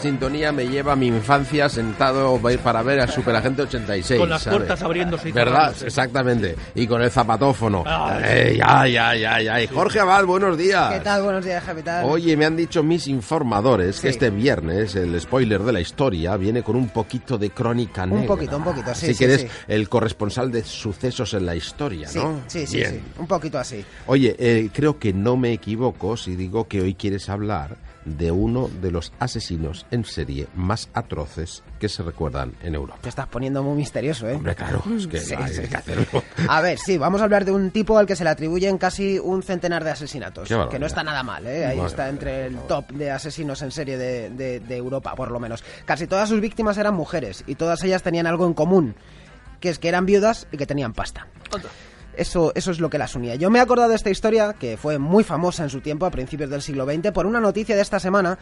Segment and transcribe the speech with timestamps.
[0.00, 4.18] sintonía me lleva a mi infancia sentado para ver al Superagente 86.
[4.20, 4.58] Con las ¿sabes?
[4.58, 5.74] puertas abriéndose y ¿Verdad?
[5.84, 6.56] Exactamente.
[6.74, 7.84] Y con el zapatófono.
[7.86, 8.58] Ay.
[8.64, 9.66] Ay, ay, ay, ay.
[9.68, 10.92] Jorge Abad, buenos días.
[10.94, 11.22] ¿Qué tal?
[11.22, 12.04] Buenos días, Capital.
[12.06, 14.14] Oye, me han dicho mis informadores que Sí.
[14.14, 18.26] este viernes el spoiler de la historia viene con un poquito de crónica Un negra.
[18.28, 19.48] poquito, un poquito, sí, Así sí, que eres sí.
[19.68, 22.40] el corresponsal de sucesos en la historia, sí, ¿no?
[22.46, 22.90] sí, sí, Bien.
[22.92, 23.84] sí, un poquito así.
[24.06, 28.68] Oye, eh, creo que no me equivoco si digo que hoy quieres hablar de uno
[28.80, 32.98] de los asesinos en serie más atroces que se recuerdan en Europa.
[33.02, 34.34] Te estás poniendo muy misterioso, ¿eh?
[34.36, 35.62] Hombre, claro, es que Sí, hay sí.
[35.68, 36.06] que hacerlo.
[36.48, 39.18] A ver, sí, vamos a hablar de un tipo al que se le atribuyen casi
[39.18, 40.48] un centenar de asesinatos.
[40.48, 40.72] Qué barbaridad.
[40.76, 41.66] Que no está nada mal, ¿eh?
[41.66, 45.38] Ahí está entre el top de asesinos en serie de, de- de Europa, por lo
[45.38, 45.62] menos.
[45.84, 48.94] Casi todas sus víctimas eran mujeres y todas ellas tenían algo en común,
[49.60, 51.26] que es que eran viudas y que tenían pasta.
[52.20, 53.36] Eso, eso es lo que las unía.
[53.36, 56.10] Yo me he acordado de esta historia, que fue muy famosa en su tiempo, a
[56.10, 58.38] principios del siglo XX, por una noticia de esta semana,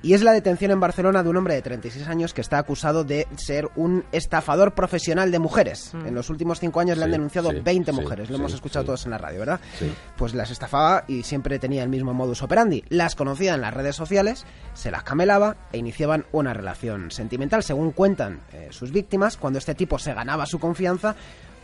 [0.00, 3.02] y es la detención en Barcelona de un hombre de 36 años que está acusado
[3.02, 5.92] de ser un estafador profesional de mujeres.
[6.06, 8.54] En los últimos cinco años le han denunciado sí, 20 sí, mujeres, lo sí, hemos
[8.54, 8.86] escuchado sí.
[8.86, 9.60] todos en la radio, ¿verdad?
[9.76, 9.92] Sí.
[10.16, 12.84] Pues las estafaba y siempre tenía el mismo modus operandi.
[12.90, 17.64] Las conocía en las redes sociales, se las camelaba e iniciaban una relación sentimental.
[17.64, 21.16] Según cuentan eh, sus víctimas, cuando este tipo se ganaba su confianza,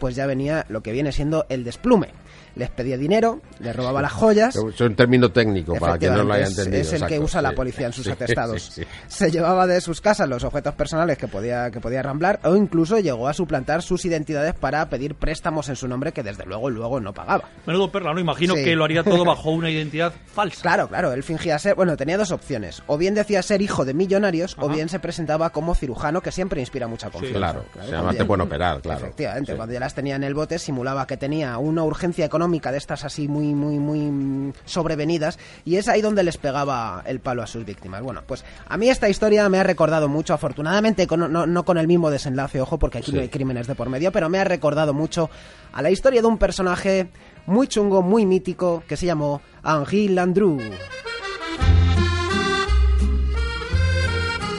[0.03, 2.09] pues ya venía lo que viene siendo el desplume.
[2.57, 4.55] Les pedía dinero, les robaba las joyas.
[4.57, 6.83] Es un término técnico para quien no lo haya entendido.
[6.83, 8.63] es, el que usa la policía en sus Sí, atestados.
[8.63, 8.89] sí, sí.
[9.07, 12.99] Se llevaba de sus casas los objetos personales que podía, que podía ramblar o incluso
[12.99, 17.01] llegó a suplantar sus identidades para pedir préstamos en su nombre que desde luego luego
[17.01, 17.45] no pagaba.
[17.65, 18.19] Menudo perla, ¿no?
[18.21, 18.65] Imagino Sí.
[18.65, 20.61] que lo haría todo bajo una identidad falsa.
[20.63, 23.95] Claro, claro, él fingía ser, bueno, tenía dos opciones, o bien decía ser hijo de
[23.95, 27.39] millonarios o bien se presentaba como cirujano que siempre inspira mucha confianza.
[27.39, 29.01] Claro, o sea, cuando además ya- te pueden operar, claro.
[29.07, 29.57] Efectivamente, Sí.
[29.57, 33.05] cuando ya las tenía en el bote simulaba que tenía una urgencia económica de estas
[33.05, 37.67] así muy, muy, muy sobrevenidas y es ahí donde les pegaba el palo a sus
[37.67, 38.01] víctimas.
[38.03, 41.77] Bueno, pues a mí esta historia me ha recordado mucho, afortunadamente con- no, no con
[41.77, 43.17] el mismo desenlace, ojo, porque aquí Sí.
[43.17, 45.29] no hay crímenes de por medio, pero me ha recordado mucho
[45.75, 47.09] a la historia de un personaje
[47.45, 50.59] muy chungo, muy mítico, que se llamó Henri Landru.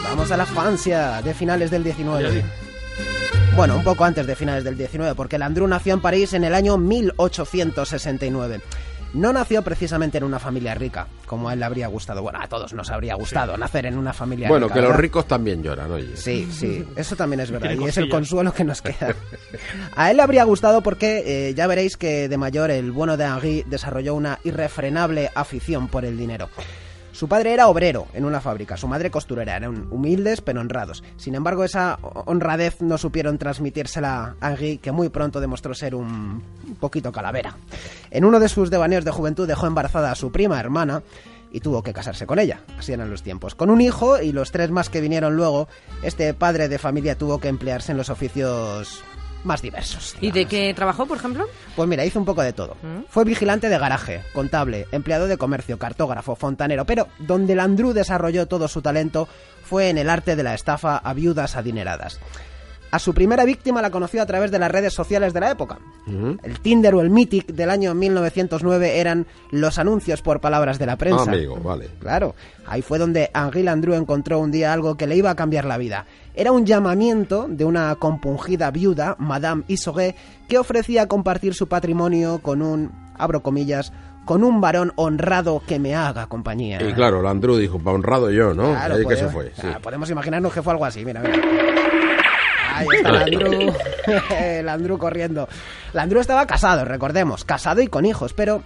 [0.04, 2.44] Vamos a la Francia de finales del 19.
[3.56, 6.56] Bueno, un poco antes de finales del 19, porque Landru nació en París en el
[6.56, 8.62] año 1869.
[9.14, 12.24] No nació precisamente en una familia rica, como a él le habría gustado.
[12.24, 14.80] Bueno, a todos nos habría gustado nacer en una familia Bueno, rica.
[14.82, 16.18] que los ricos también lloran, oye.
[16.18, 17.74] Sí, sí, eso también es verdad.
[17.80, 19.14] Y es el consuelo que nos queda.
[19.96, 23.26] A él le habría gustado porque eh, ya veréis que de mayor el bueno de
[23.26, 26.50] Henri desarrolló una irrefrenable afición por el dinero.
[27.14, 31.04] Su padre era obrero en una fábrica, su madre costurera, eran humildes pero honrados.
[31.16, 36.42] Sin embargo, esa honradez no supieron transmitírsela a Henri, que muy pronto demostró ser un
[36.80, 37.56] poquito calavera.
[38.10, 41.04] En uno de sus devaneos de juventud dejó embarazada a su prima hermana
[41.52, 42.62] y tuvo que casarse con ella.
[42.80, 43.54] Así eran los tiempos.
[43.54, 45.68] Con un hijo y los tres más que vinieron luego,
[46.02, 49.04] este padre de familia tuvo que emplearse en los oficios
[49.44, 50.16] más diversos.
[50.22, 51.48] ¿Y de qué trabajó, por ejemplo?
[51.76, 52.76] Pues mira, hizo un poco de todo.
[52.82, 53.04] ¿Mm?
[53.10, 58.68] Fue vigilante de garaje, contable, empleado de comercio, cartógrafo, fontanero, pero donde Landru desarrolló todo
[58.68, 59.28] su talento
[59.64, 62.20] fue en el arte de la estafa a viudas adineradas.
[62.94, 65.80] A su primera víctima la conoció a través de las redes sociales de la época.
[66.06, 70.96] El Tinder o el Mythic del año 1909 eran los anuncios por palabras de la
[70.96, 71.24] prensa.
[71.32, 71.90] Amigo, vale.
[72.00, 72.36] Claro,
[72.68, 75.80] ahí fue donde Henri Landru encontró un día algo que le iba a cambiar la
[75.80, 76.06] vida.
[76.36, 80.16] Era un llamamiento de una compungida viuda, Madame Isoguet,
[80.48, 83.92] que ofrecía compartir su patrimonio con un, abro comillas,
[84.26, 86.82] con un varón honrado que me haga compañía.
[86.82, 88.70] Y claro, Landru dijo, honrado yo, ¿no?
[88.72, 89.52] Claro, Ahí que podemos- se fue.
[89.56, 89.68] sí.
[89.68, 91.36] ah, podemos imaginarnos que fue algo así, mira, mira.
[92.74, 93.74] Ahí está Landru,
[94.64, 95.48] Landru corriendo.
[95.94, 98.64] Landru estaba casado, recordemos, casado y con hijos, pero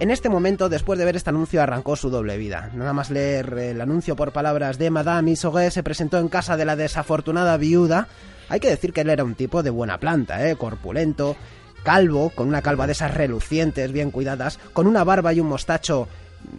[0.00, 2.70] en este momento, después de ver este anuncio, arrancó su doble vida.
[2.74, 6.64] Nada más leer el anuncio por palabras de Madame Isoguet, se presentó en casa de
[6.64, 8.08] la desafortunada viuda.
[8.48, 10.56] Hay que decir que él era un tipo de buena planta, ¿eh?
[10.56, 11.36] corpulento,
[11.84, 16.08] calvo, con una calva de esas relucientes, bien cuidadas, con una barba y un mostacho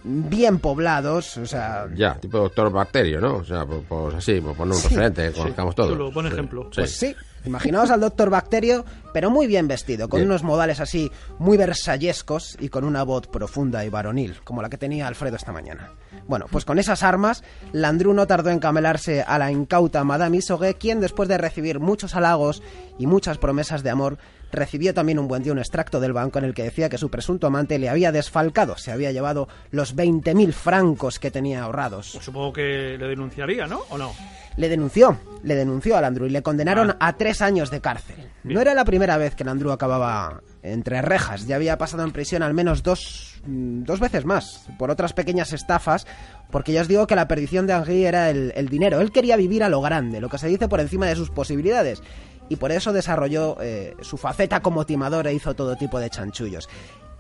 [0.04, 3.38] bien poblados, o sea, Ya, tipo doctor Bacterio, ¿no?
[3.38, 5.92] O sea, pues, pues así, pues poner un referente, que conozcamos todos.
[5.92, 6.64] Chulo, buen Sí, ejemplo.
[6.64, 6.70] sí.
[6.76, 7.16] Pues sí,
[7.46, 10.30] imaginaos al doctor Bacterio, pero muy bien vestido, con Bien.
[10.30, 14.78] unos modales así muy versallescos y con una voz profunda y varonil, como la que
[14.78, 15.92] tenía Alfredo esta mañana.
[16.28, 17.44] Bueno, pues con esas armas,
[17.74, 22.16] Landru no tardó en camelarse a la incauta Madame Isoguet, quien después de recibir muchos
[22.16, 22.64] halagos
[22.98, 24.18] y muchas promesas de amor,
[24.52, 27.10] recibió también un buen día un extracto del banco en el que decía que su
[27.10, 32.12] presunto amante le había desfalcado, se había llevado los 20.000 francos que tenía ahorrados.
[32.14, 33.82] Pues supongo que le denunciaría, ¿no?
[33.90, 34.14] ¿O no?
[34.56, 36.98] Le denunció, le denunció a Landru y le condenaron Ah.
[37.08, 38.16] a tres años de cárcel.
[38.44, 38.56] Bien.
[38.56, 42.44] No era la primera vez que Landru acababa entre rejas, ya había pasado en prisión
[42.44, 46.08] al menos dos mm, dos veces más, por otras pequeñas estafas,
[46.52, 49.02] porque ya os digo que la perdición de Henri era el, el dinero.
[49.02, 52.02] Él quería vivir a lo grande, lo que se dice por encima de sus posibilidades.
[52.50, 56.70] Y por eso desarrolló eh, su faceta como timador e hizo todo tipo de chanchullos.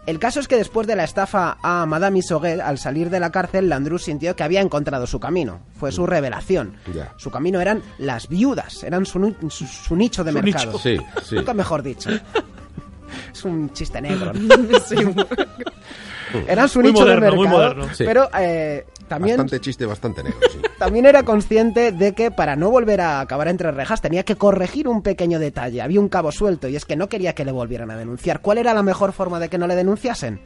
[0.06, 3.32] El caso es que después de la estafa a Madame Isoguet, al salir de la
[3.32, 5.62] cárcel, Landru sintió que había encontrado su camino.
[5.80, 6.76] Fue su revelación.
[6.94, 7.14] Ya.
[7.18, 10.66] Su camino eran las viudas, eran su, nu- su- su nicho de Su mercado.
[10.74, 10.78] nicho.
[10.80, 11.36] Sí, sí.
[11.36, 12.10] Nunca mejor dicho.
[13.32, 14.34] Es un chiste negro.
[14.34, 14.56] ¿no?
[14.88, 14.96] Sí,
[16.48, 17.76] Eran su Muy nicho moderno, de muy mercado.
[17.76, 17.94] moderno.
[17.98, 20.60] Pero eh, también, Bastante chiste, bastante negro, sí.
[20.84, 24.90] También era consciente de que para no volver a acabar entre rejas tenía que corregir
[24.90, 25.82] un pequeño detalle.
[25.82, 28.42] Había un cabo suelto y es que no quería que le volvieran a denunciar.
[28.42, 30.42] ¿Cuál era la mejor forma de que no le denunciasen?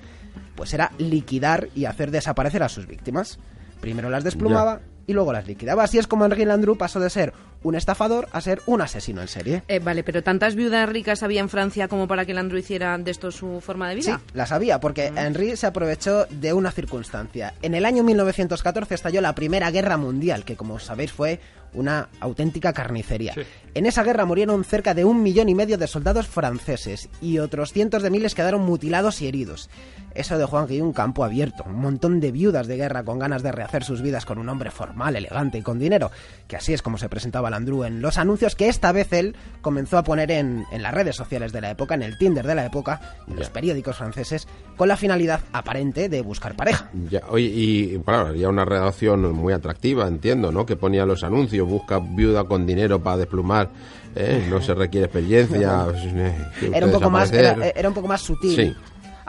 [0.56, 3.40] Pues era liquidar y hacer desaparecer a sus víctimas.
[3.82, 5.84] Primero las desplumaba y luego las liquidaba.
[5.84, 7.34] Así es como Henri Landru pasó de ser
[7.64, 9.64] un estafador a ser un asesino en serie.
[9.68, 13.10] Eh, vale, pero tantas viudas ricas había en Francia como para que Landru hiciera de
[13.10, 14.22] esto su forma de Sí, vida.
[14.34, 17.54] la sabía, porque Henry se aprovechó de una circunstancia.
[17.62, 21.40] En el año 1914 estalló la Primera Guerra Mundial, que como sabéis fue
[21.78, 23.34] una auténtica carnicería.
[23.34, 23.42] Sí.
[23.74, 27.72] En esa guerra murieron cerca de un millón y medio de soldados franceses y otros
[27.72, 29.70] cientos de miles quedaron mutilados y heridos.
[30.16, 33.44] Eso dejó a Henry un campo abierto, un montón de viudas de guerra con ganas
[33.44, 36.10] de rehacer sus vidas con un hombre formal, elegante y con dinero,
[36.48, 40.00] que así es como se presentaba Landru en los anuncios que esta vez él comenzó
[40.00, 42.66] a poner en, en las redes sociales de la época, en el Tinder de la
[42.66, 46.90] época, en los periódicos franceses, con la finalidad aparente de buscar pareja.
[47.12, 50.66] Ya, oye, y claro, había una redacción muy atractiva, entiendo, ¿no?
[50.66, 53.70] Que ponía los anuncios, busca viuda con dinero para desplumar,
[54.16, 54.46] ¿eh?
[54.50, 55.86] no se requiere experiencia.
[55.94, 56.34] eh,
[56.74, 58.56] Era un usted poco más, era, era un poco más sutil.
[58.56, 58.76] Sí.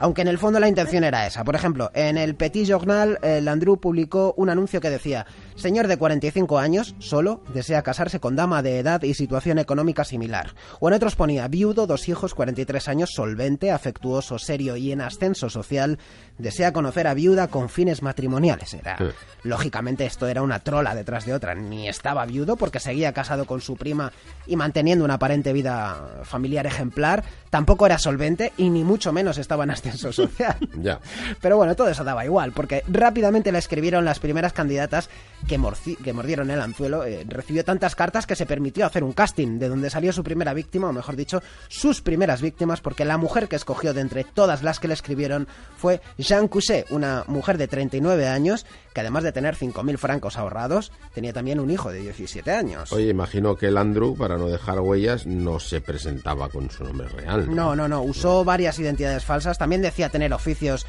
[0.01, 1.43] Aunque en el fondo la intención era esa.
[1.43, 5.97] Por ejemplo, en el Petit Journal, eh, Landru publicó un anuncio que decía: Señor de
[5.97, 10.55] 45 años, solo, desea casarse con dama de edad y situación económica similar.
[10.79, 15.51] O en otros ponía: Viudo, dos hijos, 43 años, solvente, afectuoso, serio y en ascenso
[15.51, 15.99] social,
[16.39, 18.75] desea conocer a viuda con fines matrimoniales.
[18.75, 18.99] Era.
[18.99, 19.05] Sí.
[19.43, 21.57] Lógicamente, esto era una trola detrás de otra.
[21.57, 24.13] Ni estaba viudo porque seguía casado con su prima
[24.47, 27.25] y manteniendo una aparente vida familiar ejemplar.
[27.51, 30.57] Tampoco era solvente y ni mucho menos estaba en ascenso social.
[30.81, 31.01] Ya.
[31.41, 35.09] Pero bueno, todo eso daba igual, porque rápidamente le escribieron las primeras candidatas
[35.49, 37.05] que, morci- que mordieron el anzuelo.
[37.05, 40.55] Eh, recibió tantas cartas que se permitió hacer un casting, de donde salió su primera
[40.55, 44.63] víctima, o mejor dicho, sus primeras víctimas, porque la mujer que escogió de entre todas
[44.63, 49.33] las que le escribieron fue Jean Couset, una mujer de 39 años, que además de
[49.33, 52.93] tener 5.000 francos ahorrados, tenía también un hijo de 17 años.
[52.93, 57.09] Oye, imagino que el Andrew, para no dejar huellas, no se presentaba con su nombre
[57.09, 57.55] real.
[57.55, 58.03] No, no, no.
[58.03, 59.59] Usó varias identidades falsas.
[59.59, 60.87] También decía tener oficios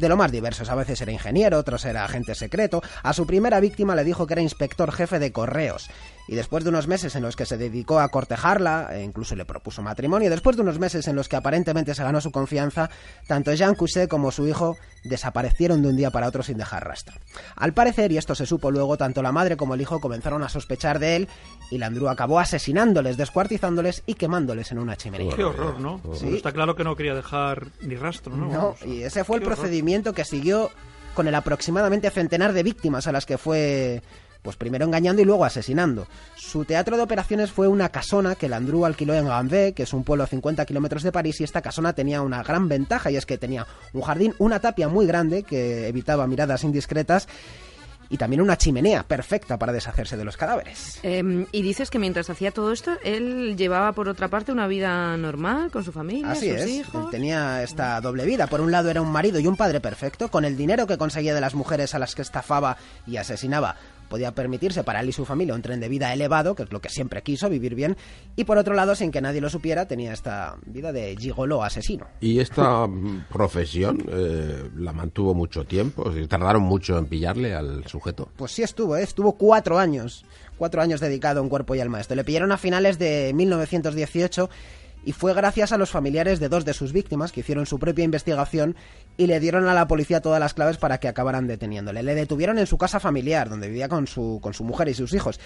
[0.00, 0.68] de lo más diversos.
[0.70, 2.82] A veces era ingeniero, otros era agente secreto.
[3.02, 5.90] A su primera víctima le dijo que era inspector jefe de correos.
[6.30, 9.44] Y después de unos meses en los que se dedicó a cortejarla, e incluso le
[9.44, 12.88] propuso matrimonio, después de unos meses en los que aparentemente se ganó su confianza,
[13.26, 17.16] tanto Jean Couset como su hijo desaparecieron de un día para otro sin dejar rastro.
[17.56, 20.48] Al parecer, y esto se supo luego, tanto la madre como el hijo comenzaron a
[20.48, 21.28] sospechar de él
[21.68, 25.34] y Landru acabó asesinándoles, descuartizándoles y quemándoles en una chimenea.
[25.34, 26.00] Qué horror, ¿no?
[26.14, 26.26] Sí.
[26.26, 28.46] Pero Está claro que no quería dejar ni rastro, ¿no?
[28.46, 29.56] No, y ese fue el horror.
[29.56, 30.70] procedimiento que siguió
[31.14, 34.00] con el aproximadamente centenar de víctimas a las que fue,
[34.42, 36.06] pues primero engañando y luego asesinando.
[36.36, 40.04] Su teatro de operaciones fue una casona que Landru alquiló en Gambé, que es un
[40.04, 43.26] pueblo a 50 kilómetros de París, y esta casona tenía una gran ventaja, y es
[43.26, 47.28] que tenía un jardín, una tapia muy grande que evitaba miradas indiscretas,
[48.12, 50.98] y también una chimenea perfecta para deshacerse de los cadáveres.
[51.04, 55.16] Eh, y dices que mientras hacía todo esto, él llevaba por otra parte una vida
[55.16, 57.04] normal con su familia, Así sus es, hijos.
[57.04, 58.48] él tenía esta doble vida.
[58.48, 61.34] Por un lado era un marido y un padre perfecto, con el dinero que conseguía
[61.34, 62.76] de las mujeres a las que estafaba
[63.06, 63.76] y asesinaba.
[64.10, 66.80] Podía permitirse para él y su familia un tren de vida elevado, que es lo
[66.80, 67.96] que siempre quiso, vivir bien.
[68.34, 72.08] Y por otro lado, sin que nadie lo supiera, tenía esta vida de gigoló asesino.
[72.20, 76.10] ¿Y esta mm, profesión eh, la mantuvo mucho tiempo?
[76.28, 78.28] ¿Tardaron mucho en pillarle al sujeto?
[78.36, 79.04] Pues sí estuvo, ¿eh?
[79.04, 80.24] estuvo cuatro años,
[80.58, 82.16] cuatro años dedicado en cuerpo y alma a esto.
[82.16, 84.50] Le pillaron a finales de 1918
[85.04, 88.04] y fue gracias a los familiares de dos de sus víctimas que hicieron su propia
[88.04, 88.76] investigación
[89.16, 92.02] y le dieron a la policía todas las claves para que acabaran deteniéndole.
[92.02, 95.14] Le detuvieron en su casa familiar, donde vivía con su, con su mujer y sus
[95.14, 95.40] hijos.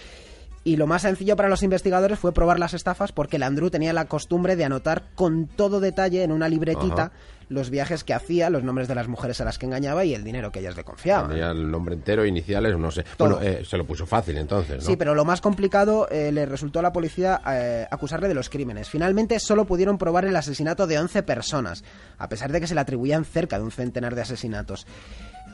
[0.64, 4.06] Y lo más sencillo para los investigadores fue probar las estafas porque Landru tenía la
[4.06, 7.12] costumbre de anotar con todo detalle en una libretita.
[7.48, 10.24] Los viajes que hacía, los nombres de las mujeres a las que engañaba y el
[10.24, 11.30] dinero que ellas le confiaban.
[11.30, 13.04] Tenía el nombre entero, iniciales, no sé.
[13.16, 13.36] Todo.
[13.36, 14.82] Bueno, eh, se lo puso fácil entonces, ¿no?
[14.82, 18.48] Sí, pero lo más complicado eh, le resultó a la policía eh, acusarle de los
[18.48, 18.88] crímenes.
[18.88, 21.84] Finalmente solo pudieron probar el asesinato de 11 personas,
[22.18, 24.86] a pesar de que se le atribuían cerca de un centenar de asesinatos.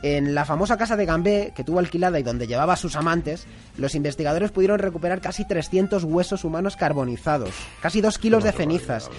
[0.02, 3.46] En la famosa casa de Gambé, que tuvo alquilada y donde llevaba a sus amantes,
[3.76, 7.50] los investigadores pudieron recuperar casi 300 huesos humanos carbonizados,
[7.82, 9.10] casi 2 kilos de cenizas.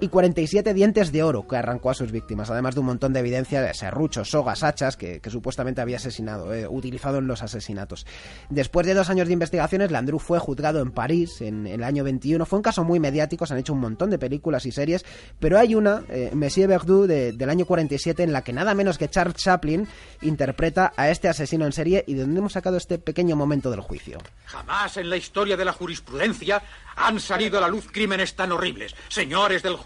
[0.00, 3.20] Y 47 dientes de oro que arrancó a sus víctimas, además de un montón de
[3.20, 8.06] evidencia de serruchos, sogas, hachas que, supuestamente había asesinado, eh, utilizado en los asesinatos.
[8.48, 12.44] Después de dos años de investigaciones, Landru fue juzgado en París en, el año 21.
[12.46, 15.04] Fue un caso muy mediático, se han hecho un montón de películas y series,
[15.38, 18.98] pero hay una, eh, Monsieur Verdoux, de, del año 47, en la que nada menos
[18.98, 19.86] que Charles Chaplin
[20.22, 23.80] interpreta a este asesino en serie y de donde hemos sacado este pequeño momento del
[23.80, 24.18] juicio.
[24.46, 26.62] Jamás en la historia de la jurisprudencia
[26.98, 28.94] han salido a la luz crímenes tan horribles.
[29.08, 29.76] Señores del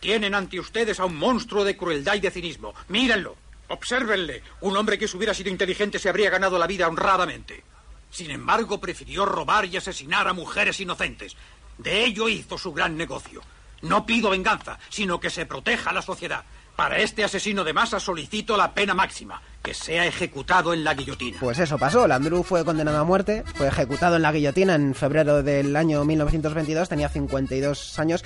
[0.00, 2.74] tienen ante ustedes a un monstruo de crueldad y de cinismo.
[2.88, 3.36] Mírenlo,
[3.68, 4.42] obsérvenle.
[4.60, 7.62] Un hombre que si hubiera sido inteligente se habría ganado la vida honradamente.
[8.10, 11.36] Sin embargo, prefirió robar y asesinar a mujeres inocentes.
[11.78, 13.42] De ello hizo su gran negocio.
[13.80, 16.44] No pido venganza, sino que se proteja a la sociedad.
[16.76, 21.38] Para este asesino de masa solicito la pena máxima, que sea ejecutado en la guillotina.
[21.38, 25.42] Pues eso pasó, Landru fue condenado a muerte, fue ejecutado en la guillotina en febrero
[25.42, 28.24] del año 1922, tenía 52 años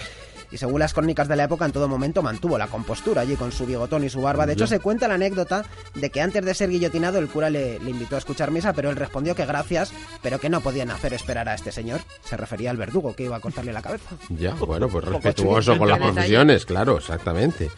[0.51, 3.53] y según las crónicas de la época en todo momento mantuvo la compostura allí con
[3.53, 4.47] su bigotón y su barba.
[4.47, 7.79] De hecho se cuenta la anécdota de que antes de ser guillotinado el cura le,
[7.79, 11.15] le, invitó a escuchar misa, pero él respondió que gracias, pero que no podían hacer
[11.15, 12.01] esperar a este señor.
[12.25, 14.17] Se refería al verdugo que iba a cortarle la cabeza.
[14.31, 17.71] Ya, bueno, pues respetuoso con las profesiones, claro, exactamente.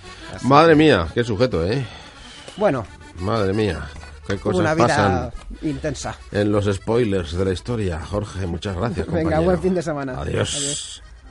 [0.42, 1.84] Madre mía, qué sujeto, ¿eh?
[2.56, 2.84] Bueno.
[3.20, 3.88] Madre mía.
[4.26, 5.32] Qué cosas una vida pasan
[5.62, 6.14] intensa.
[6.32, 7.98] en los spoilers de la historia.
[8.04, 9.06] Jorge, muchas gracias.
[9.06, 9.42] Venga, compañero.
[9.42, 10.20] buen fin de semana.
[10.20, 10.54] Adiós.
[10.54, 11.02] Adiós.